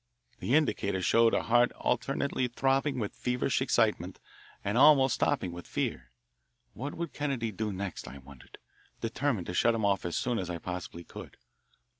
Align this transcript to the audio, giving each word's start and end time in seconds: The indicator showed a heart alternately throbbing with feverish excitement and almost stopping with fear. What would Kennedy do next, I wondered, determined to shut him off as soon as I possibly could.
The 0.39 0.55
indicator 0.55 0.99
showed 0.99 1.35
a 1.35 1.43
heart 1.43 1.71
alternately 1.73 2.47
throbbing 2.47 2.97
with 2.97 3.13
feverish 3.13 3.61
excitement 3.61 4.17
and 4.65 4.75
almost 4.75 5.13
stopping 5.13 5.51
with 5.51 5.67
fear. 5.67 6.09
What 6.73 6.95
would 6.95 7.13
Kennedy 7.13 7.51
do 7.51 7.71
next, 7.71 8.07
I 8.07 8.17
wondered, 8.17 8.57
determined 8.99 9.45
to 9.45 9.53
shut 9.53 9.75
him 9.75 9.85
off 9.85 10.03
as 10.03 10.15
soon 10.15 10.39
as 10.39 10.49
I 10.49 10.57
possibly 10.57 11.03
could. 11.03 11.37